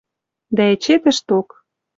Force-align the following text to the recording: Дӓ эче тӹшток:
Дӓ 0.55 0.65
эче 0.73 0.95
тӹшток: 1.03 1.47